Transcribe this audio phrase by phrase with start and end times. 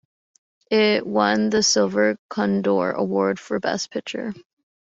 [0.71, 4.33] It won the Silver Condor Award for Best Picture.